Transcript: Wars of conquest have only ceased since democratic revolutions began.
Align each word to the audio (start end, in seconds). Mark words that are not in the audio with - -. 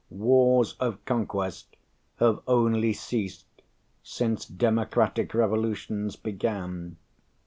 Wars 0.09 0.73
of 0.79 1.05
conquest 1.05 1.75
have 2.17 2.39
only 2.47 2.91
ceased 2.91 3.45
since 4.01 4.47
democratic 4.47 5.35
revolutions 5.35 6.15
began. 6.15 6.97